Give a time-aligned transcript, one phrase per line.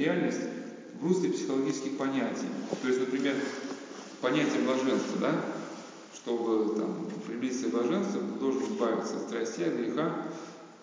[0.00, 0.40] реальность
[1.00, 2.48] в русле психологических понятий.
[2.82, 3.34] То есть, например,
[4.20, 5.44] понятие блаженства, да,
[6.14, 10.26] чтобы там, приблизиться к блаженству, должен избавиться от страстей, от греха.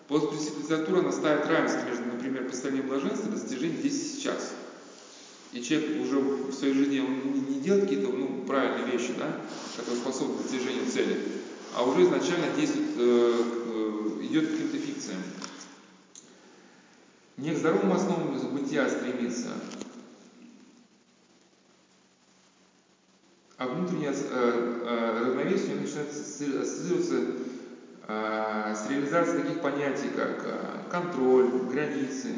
[0.08, 4.54] Постпресвитизатура наставит равенство между, например, постоянным блаженством и достижением здесь и сейчас.
[5.52, 9.36] И человек уже в своей жизни он не, не делает какие-то ну, правильные вещи, да,
[9.76, 11.18] которые способны к достижению цели,
[11.74, 15.22] а уже изначально действует, э, э, идет к каким-то фикциям.
[17.38, 19.50] Не к здоровым основам бытия стремится,
[23.56, 27.14] а внутреннее э, э, равновесие начинает ассоциироваться
[28.08, 32.34] э, с реализацией таких понятий, как контроль, границы.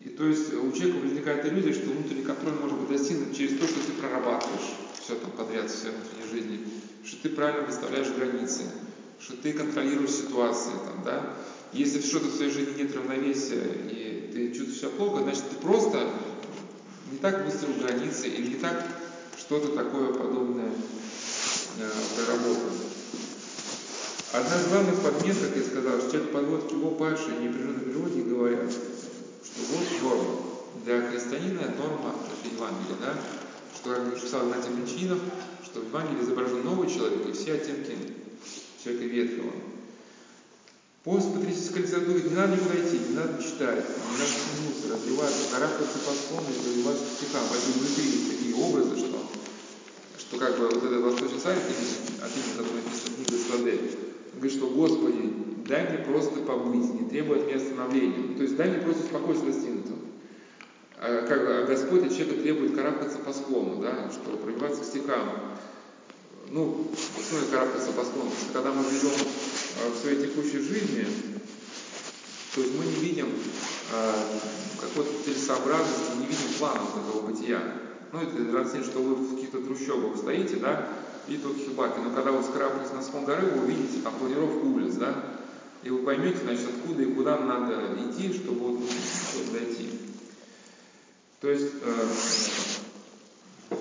[0.00, 3.66] И то есть у человека возникает иллюзия, что внутренний контроль может быть достигнут через то,
[3.66, 6.66] что ты прорабатываешь все там подряд в своей внутренней жизни,
[7.04, 8.62] что ты правильно выставляешь границы,
[9.18, 11.36] что ты контролируешь ситуации, там, да,
[11.72, 16.10] если что-то в своей жизни нет равновесия, и ты чувствуешь себя плохо, значит, ты просто
[17.12, 18.86] не так выстроил границы, или не так
[19.38, 20.70] что-то такое подобное
[21.78, 22.70] э, проработал.
[24.32, 28.20] Одна из главных подмен, как я сказал, что человек подводит к его падшей непрерывной природе
[28.20, 30.36] и говорят, что вот норма.
[30.84, 33.14] Для христианина норма, это Евангелие, да?
[33.74, 35.18] Что, как написал Игнатий Причинов,
[35.64, 37.96] что в Евангелии изображен новый человек и все оттенки
[38.82, 39.52] человека ветхого.
[41.02, 45.98] Пост патриотической литературы не надо никуда идти, не надо читать, не надо тянуться, развиваться, карабкаться
[46.00, 47.40] по склону и развиваться к стихам.
[47.48, 49.18] Поэтому внутри есть такие образы, что,
[50.18, 53.80] что как бы вот этот восточный сайт, от имени которого написана книга Сладе,
[54.34, 55.32] говорит, что Господи,
[55.66, 58.18] дай мне просто побыть, не требуя от меня остановления.
[58.18, 59.98] Ну, то есть дай мне просто спокойствие достигнутого.
[60.98, 65.56] А, как, а Господь от человека требует карабкаться по склону, да, что пробиваться к стихам.
[66.50, 68.30] Ну, что карабкаться по склону?
[68.36, 69.16] Что когда мы живем
[69.92, 71.06] в своей текущей жизни,
[72.54, 73.28] то есть мы не видим
[73.92, 74.12] э,
[74.80, 77.60] какой-то целесообразности, не видим плана вот этого бытия.
[78.12, 80.88] Ну, это равно что вы в каких-то трущобах стоите, да,
[81.28, 82.00] и тут хибаки.
[82.02, 85.14] Но когда вы скрапнете на склон горы, вы увидите там планировку улиц, да,
[85.84, 89.90] и вы поймете, значит, откуда и куда надо идти, чтобы вот ну, дойти.
[91.40, 93.76] То есть, э,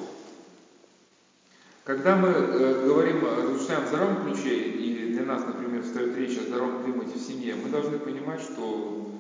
[1.84, 6.44] когда мы э, говорим, размышляем в здоровом ключе, и для нас, например, стоит речь о
[6.44, 9.12] здоровом климате в семье, мы должны понимать, что,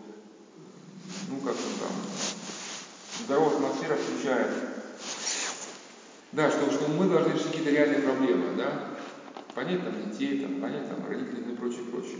[1.30, 1.92] ну, как он там,
[3.26, 4.50] здоровая атмосфера включает,
[6.32, 8.96] да, что, что мы должны решить какие-то реальные проблемы, да,
[9.54, 12.18] понять там детей, там, понять там родителей и прочее, прочее.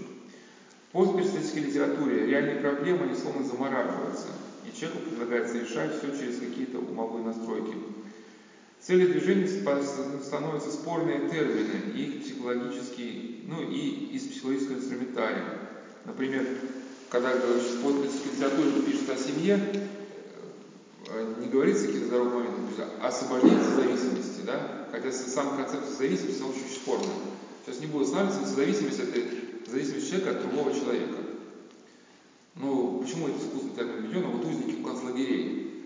[0.90, 4.28] В постперсидской литературе реальные проблемы, они словно замораживаются,
[4.66, 7.74] и человеку предлагается решать все через какие-то умовые настройки.
[8.80, 15.69] Цели движения становятся спорные термины, их психологический, ну и из психологического инструментария.
[16.06, 16.46] Например,
[17.10, 19.60] когда литературе пишется о семье,
[21.08, 24.88] э, не говорится какие-то здоровые моменты, то есть освобождение зависимости, да?
[24.92, 27.08] хотя сам концепт зависимости, он очень спорный.
[27.66, 29.20] Сейчас не буду останавливаться, зависимость это
[29.70, 31.18] зависимость человека от другого человека.
[32.56, 34.32] Ну, почему это искусственный термин введен?
[34.32, 35.86] Вот узники концлагерей,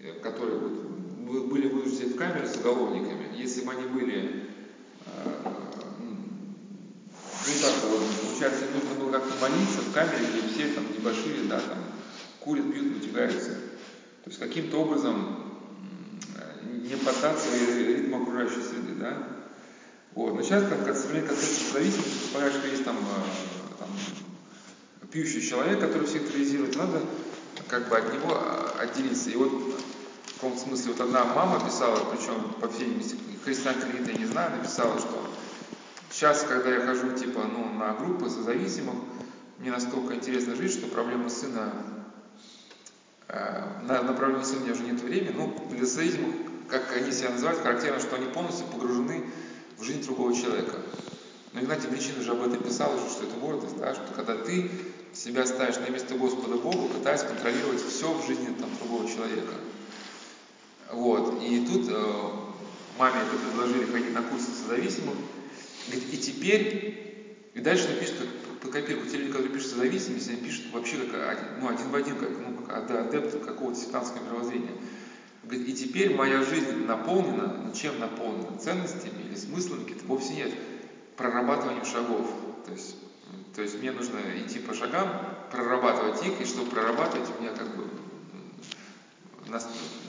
[0.00, 4.44] э, которые вот были вынуждены в камеры с уголовниками, если бы они были
[5.06, 5.54] э,
[7.46, 11.60] ну так вот, получается, нужно было как-то молиться в камере, где все там небольшие, да,
[11.60, 11.78] там,
[13.14, 13.50] натягаются.
[13.50, 15.60] То есть каким-то образом
[16.68, 19.28] не поддаться ритму окружающей среды, да.
[20.14, 20.34] Вот.
[20.34, 26.06] Но сейчас как современная концепция зависимости, предполагает, что есть там, э, там пьющий человек, который
[26.06, 27.00] всех терроризирует, надо
[27.68, 29.30] как бы от него а, отделиться.
[29.30, 34.04] И вот в каком смысле, вот одна мама писала, причем, по всей видимости, христианка ли
[34.06, 35.26] я не знаю, написала, что
[36.10, 38.96] сейчас, когда я хожу, типа, ну, на группы созависимых,
[39.58, 41.72] мне настолько интересно жить, что проблема сына,
[43.82, 46.34] на, на у меня уже нет времени, ну, для созависимых,
[46.68, 49.24] как они себя называют, характерно, что они полностью погружены
[49.78, 50.78] в жизнь другого человека.
[51.52, 54.70] Но Игнатий Мичин уже об этом писал, уже, что это гордость, да, что когда ты
[55.12, 59.54] себя ставишь на место Господа Бога, пытаясь контролировать все в жизни там, другого человека.
[60.92, 61.42] Вот.
[61.42, 62.30] И тут э,
[62.98, 65.14] маме это предложили ходить на курсы созависимых.
[65.92, 68.33] И теперь, и дальше он пишет, как по
[68.74, 72.30] копирку, те люди, которые пишут созависимость, они пишут вообще как ну, один в один, как,
[72.30, 74.72] ну, как какого-то сектантского мировоззрения.
[75.50, 78.58] И теперь моя жизнь наполнена, ну чем наполнена?
[78.58, 80.52] Ценностями или смыслами какие-то вовсе нет.
[81.16, 82.28] Прорабатыванием шагов.
[82.66, 82.96] То есть,
[83.54, 85.08] то есть мне нужно идти по шагам,
[85.52, 87.84] прорабатывать их, и чтобы прорабатывать, у меня как бы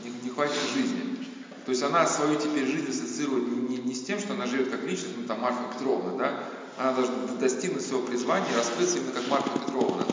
[0.03, 1.17] не, не хватит жизни.
[1.65, 4.69] То есть она свою теперь жизнь ассоциирует не, не, не с тем, что она живет
[4.69, 6.44] как личность, ну там Марфа Петровна, да,
[6.77, 10.06] она должна достигнуть своего призвания, раскрыться именно как Марфа Петровна.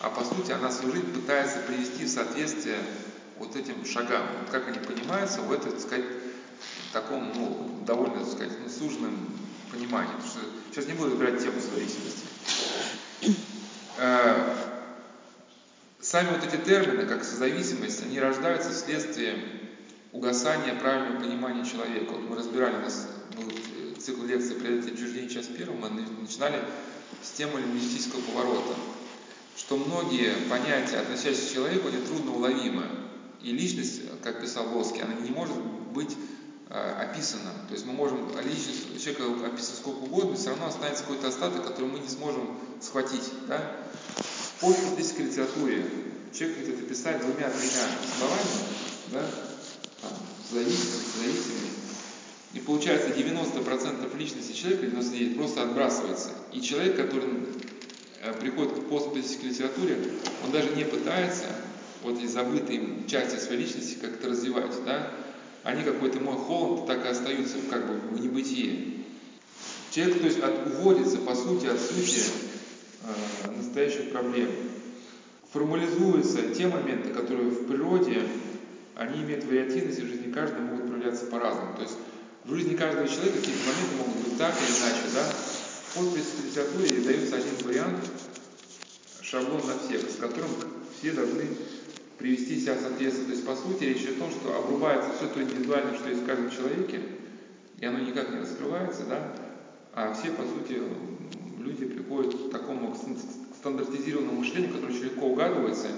[0.00, 2.78] а по сути она свою жизнь пытается привести в соответствие
[3.38, 4.22] вот этим шагам.
[4.40, 6.04] Вот как они понимаются в этой, так сказать,
[6.92, 9.16] таком, ну, довольно, так сказать, ну, суженном
[9.70, 10.12] понимании.
[10.12, 10.40] Потому что
[10.70, 12.24] сейчас не буду разбирать тему зависимости.
[13.98, 14.54] Э,
[16.00, 19.36] сами вот эти термины, как созависимость, они рождаются вследствие
[20.12, 22.12] угасания правильного понимания человека.
[22.12, 23.44] Вот мы разбирали, у нас был
[24.00, 25.28] цикл лекций «Преодоление отчуждения.
[25.28, 26.62] Час первым», мы начинали
[27.22, 28.74] с темы лингвистического поворота,
[29.56, 32.84] что многие понятия, относящиеся к человеку, они трудно уловимы.
[33.42, 35.56] И личность, как писал Лоски, она не может
[35.92, 36.14] быть
[36.68, 37.52] э, описана.
[37.68, 41.90] То есть мы можем личность человека описать сколько угодно, все равно останется какой-то остаток, который
[41.90, 43.30] мы не сможем схватить.
[43.48, 43.76] Да?
[44.16, 45.86] В постфактической литературе
[46.34, 47.86] человек хотят описать двумя-тремя
[48.18, 48.50] словами,
[49.12, 49.26] да?
[50.02, 50.12] Там,
[50.52, 51.79] зависимый, зависимый.
[52.52, 56.30] И получается 90% личности человека, 99% просто отбрасывается.
[56.52, 57.28] И человек, который
[58.22, 59.96] э, приходит к постфактической литературе,
[60.44, 61.44] он даже не пытается
[62.02, 65.10] вот эти забытые части своей личности как-то развивать, да?
[65.62, 69.04] Они какой-то мой холод так и остаются как бы в небытии.
[69.90, 72.20] Человек, то есть, от, уводится, по сути, от сути
[73.02, 74.48] э, настоящих проблем.
[75.52, 78.22] Формализуются те моменты, которые в природе,
[78.96, 81.76] они имеют вариативность, и в жизни каждого могут проявляться по-разному.
[81.76, 81.94] То есть
[82.44, 85.24] в жизни каждого человека какие-то моменты могут быть так или иначе, да?
[85.24, 88.10] В постпредской литературе дается один вариант,
[89.20, 90.50] шаблон на всех, с которым
[90.98, 91.44] все должны
[92.18, 93.26] привести себя в соответствие.
[93.26, 96.26] То есть, по сути, речь о том, что обрубается все то индивидуальное, что есть в
[96.26, 97.00] каждом человеке,
[97.78, 99.32] и оно никак не раскрывается, да?
[99.92, 100.80] А все, по сути,
[101.58, 102.96] люди приходят к такому
[103.58, 105.88] стандартизированному мышлению, которое очень легко угадывается,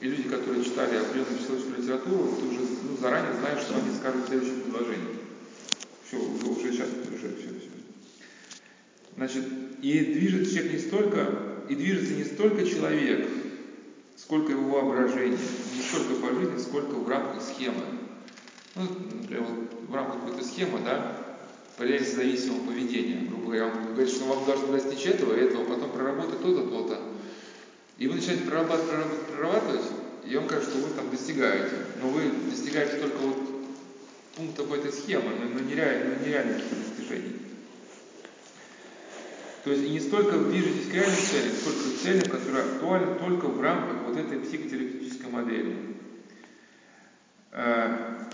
[0.00, 4.24] и люди, которые читали определенную психологическую литературу, ты уже ну, заранее знаешь, что они скажут
[4.24, 5.21] в следующем предложении.
[6.62, 7.70] Уже сейчас, уже все, все.
[9.16, 9.44] Значит,
[9.82, 11.28] и движется человек не столько,
[11.68, 13.28] и движется не столько человек,
[14.16, 15.38] сколько его воображение,
[15.76, 17.82] не столько по жизни, сколько в рамках схемы.
[18.76, 21.18] Ну, например, вот в рамках какой-то схемы, да,
[21.76, 23.26] проявляется зависимого поведения.
[23.28, 27.00] Грубо говоря, он говорит, что вам должно достичь этого, этого, потом проработать то-то, то-то.
[27.98, 29.86] И вы начинаете прорабатывать, прорабатывать, прорабатывать,
[30.26, 31.74] и он кажется, что вы там достигаете.
[32.00, 33.51] Но вы достигаете только вот
[34.36, 37.36] пункта какой-то схемы, но, но нереальных, но нереальных достижений.
[39.64, 43.60] То есть не столько движетесь к реальным целям, сколько к целям, которые актуальны только в
[43.60, 45.76] рамках вот этой психотерапевтической модели.
[47.52, 48.26] Э,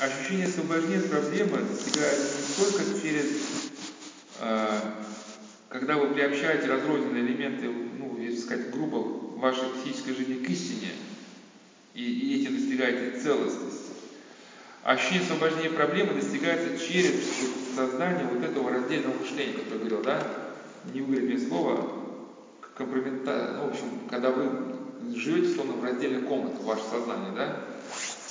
[0.00, 3.70] ощущение освобождения от проблемы достигается не только через,
[4.40, 4.80] э,
[5.68, 8.96] когда вы приобщаете разрозненные элементы, ну, если сказать грубо,
[9.38, 10.92] вашей психической жизни к истине,
[11.92, 13.71] и, и этим достигаете целостности.
[14.82, 17.14] Ощущение освобождения проблемы достигается через
[17.76, 20.26] создание вот этого раздельного мышления, которое я говорил, да?
[20.92, 21.92] не выговорить мне слово,
[22.76, 24.74] компрометация, ну, в общем, когда вы
[25.14, 27.60] живете словно в раздельных комнатах, ваше сознание, да?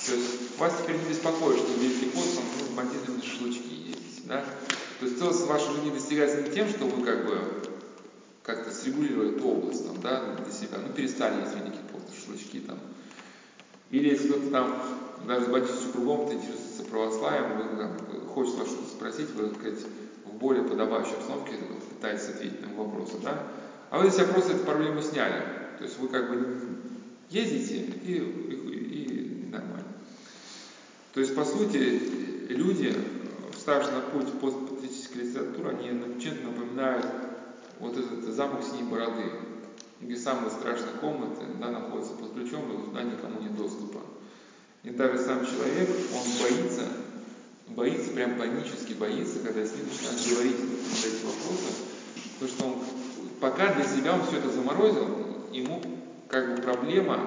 [0.06, 4.26] То есть вас теперь не беспокоит, что Великий пост там, ну, бандиты на шашлычки есть,
[4.26, 4.44] да?
[5.00, 7.38] То есть целостность вашей жизни достигается не тем, что вы как бы
[8.42, 12.78] как-то срегулировали эту область там, да, для себя, ну перестали есть Великий пост, шашлычки там.
[13.90, 14.82] Или если кто-то там
[15.26, 19.80] даже бандитским кругом, ты интересуется православием, вы там, хочет вас что-то спросить, вы, так сказать,
[20.24, 21.54] в более подобающей обстановке
[21.90, 23.42] пытается ответить на вопросы, да?
[23.90, 25.42] А вы себя просто эту проблему сняли.
[25.78, 26.58] То есть вы как бы
[27.28, 29.84] ездите и, и, и нормально.
[31.12, 32.00] То есть, по сути,
[32.48, 32.94] люди,
[33.52, 37.06] вставшие на путь постпатриотической литературы, они чем-то напоминают
[37.80, 39.24] вот этот замок синей бороды,
[40.00, 44.00] где самые страшные комнаты да, находятся под ключом, и туда никому нет доступа.
[44.84, 46.88] И даже сам человек, он боится
[47.74, 51.74] боится, прям панически боится, когда с ним начинают говорить на эти вопросы,
[52.38, 52.74] потому что он
[53.40, 55.08] пока для себя он все это заморозил,
[55.52, 55.82] ему
[56.28, 57.18] как бы проблема,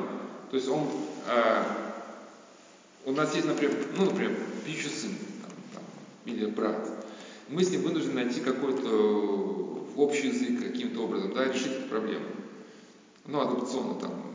[0.49, 0.87] то есть он,
[1.27, 1.93] а,
[3.05, 5.83] у нас есть, например, ну, например, пищу сын, там, там,
[6.25, 6.89] или брат,
[7.49, 12.25] мы с ним вынуждены найти какой-то общий язык каким-то образом, да, решить эту проблему.
[13.25, 14.34] Ну, адопционно там, там,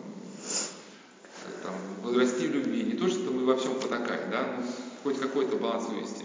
[2.10, 2.82] возрасти в любви.
[2.82, 4.64] Не то, что мы во всем потакаем, да, но
[5.02, 6.24] хоть какой-то баланс вывести.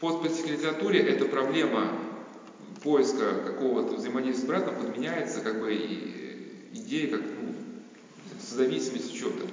[0.00, 1.92] В литературе эта проблема
[2.82, 7.54] поиска какого-то взаимодействия с братом подменяется как бы и идеей как ну,
[8.40, 9.46] созависимость в чем-то.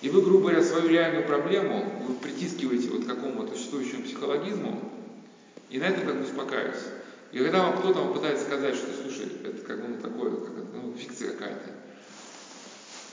[0.00, 4.80] И вы, грубо говоря, свою реальную проблему вы притискиваете вот к какому-то существующему психологизму,
[5.70, 6.88] и на этом как бы успокаиваетесь.
[7.30, 10.92] И когда вам кто-то пытается сказать, что, слушай, это как бы ну, такое, как, ну,
[10.98, 11.70] фикция какая-то,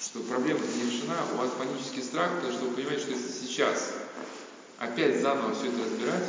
[0.10, 3.94] что проблема не решена, у вас панический страх, потому что вы понимаете, что если сейчас
[4.80, 6.28] опять заново все это разбирать,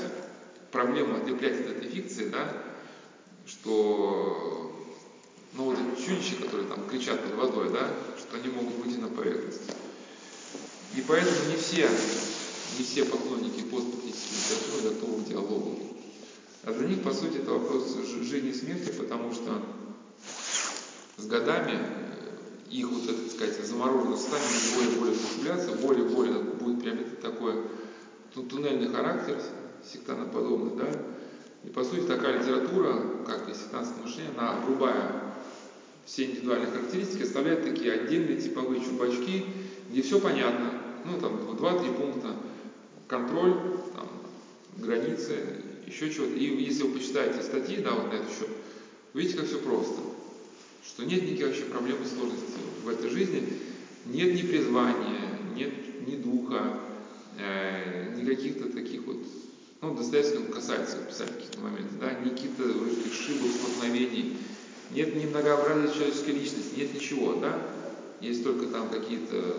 [0.71, 2.63] проблему отлеплять от этой фикции, да,
[3.47, 4.77] что
[5.55, 9.09] Ну вот эти чудища, которые там кричат под водой, да, что они могут выйти на
[9.09, 9.63] поверхность.
[10.95, 11.89] И поэтому не все,
[12.79, 15.79] не все поклонники постпатической литературы готовы к диалогу.
[16.65, 19.63] А для них, по сути, это вопрос жизни и смерти, потому что
[21.17, 22.00] с годами
[22.71, 27.21] их вот так сказать, замороженное состояние более и более сопротивляться, более и более будет приобретать
[27.21, 27.55] такой
[28.33, 29.39] туннельный характер,
[29.85, 30.91] сектаноподобный, да,
[31.65, 32.95] и по сути такая литература,
[33.27, 35.35] как и сектантское мышление, она обрубая
[36.07, 39.47] все индивидуальные характеристики, оставляет такие отдельные типовые чубачки,
[39.91, 40.73] где все понятно,
[41.05, 42.37] ну там два-три пункта,
[43.09, 43.55] контроль,
[43.95, 44.09] там,
[44.77, 45.37] границы,
[45.87, 46.35] еще чего-то.
[46.35, 48.49] И если вы почитаете статьи, да, вот на этот счет,
[49.13, 50.01] видите, как все просто.
[50.85, 53.43] Что нет никаких вообще проблем и сложностей в этой жизни,
[54.07, 56.81] нет ни призвания, нет ни духа,
[57.39, 59.19] э, ни каких-то таких вот
[59.83, 64.37] ну, Достоевского касается писать каких-то моментов, да, ни каких-то ошибок, столкновений,
[64.91, 67.59] нет ни многообразия человеческой личности, нет ничего, да,
[68.21, 69.57] есть только там какие-то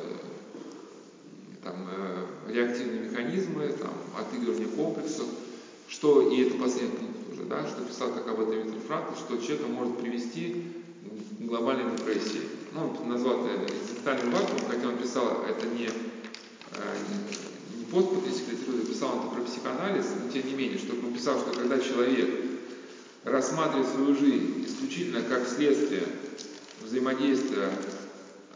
[1.64, 5.28] там, э, реактивные механизмы, там, отыгрывание комплексов,
[5.88, 9.38] что, и это последний пункт уже, да, что писал как об этом Виктор Франкл, что
[9.38, 10.66] человека может привести
[11.40, 12.42] к глобальной депрессии.
[12.74, 13.44] Ну, он назвал
[14.02, 15.92] экзистенциальным вакуумом, хотя он писал это не, э,
[17.78, 21.52] не постпатристической литературе, писал это про психоанализ, но тем не менее, что он писал, что
[21.52, 22.30] когда человек
[23.24, 26.04] рассматривает свою жизнь исключительно как следствие
[26.84, 27.70] взаимодействия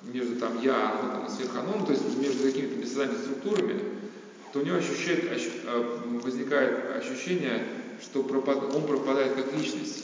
[0.03, 3.81] между там я, оно там и сверхоном, то есть между какими-то бессознательными структурами,
[4.53, 7.67] то у него ощущает, ощ, а, возникает ощущение,
[8.01, 10.03] что пропад, он пропадает как личность.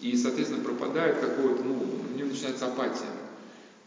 [0.00, 3.04] И, соответственно, пропадает какое-то, ну, у него начинается апатия.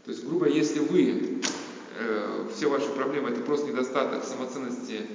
[0.06, 1.42] То есть, грубо, если вы,
[1.98, 5.08] э, все ваши проблемы, это просто недостаток самоценности,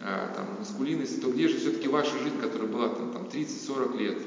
[0.00, 4.18] э, там, маскулинности, то где же все-таки ваша жизнь, которая была там, там 30-40 лет,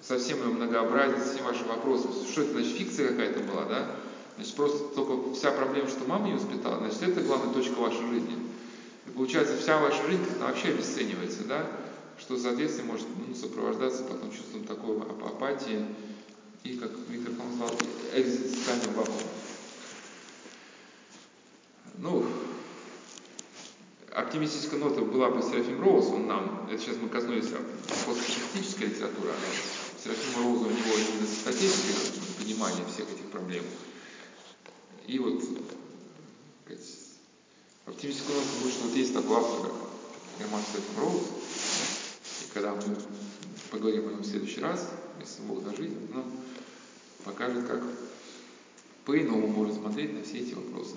[0.00, 3.96] со всем ее многообразием, со всеми вашими вопросами, что это, значит, фикция какая-то была, да?
[4.36, 8.36] Значит, просто только вся проблема, что мама не воспитала, значит, это главная точка вашей жизни.
[9.08, 11.66] И получается, вся ваша жизнь как-то вообще обесценивается, да?
[12.18, 15.84] Что, соответственно, может ну, сопровождаться потом чувством такой апатии
[16.64, 17.78] и, как Виктор Фон назвал,
[18.14, 19.22] экзистенциальным вакуумом.
[21.98, 22.26] Ну,
[24.12, 27.48] оптимистическая нота была бы Серафим Роуз, он нам, это сейчас мы коснулись
[28.06, 33.64] постфашистической литературы, а Серафима Роуза у него именно статистика, понимание всех этих проблем.
[35.06, 35.42] И вот
[37.86, 41.22] оптимистическую ноту будет, что вот есть такой автор, как Герман Серафим Роуз,
[42.44, 42.96] и когда мы
[43.72, 46.24] поговорим о нем в следующий раз, если Бог даст ну,
[47.24, 47.82] покажет, как
[49.06, 50.96] по-иному можно смотреть на все эти вопросы.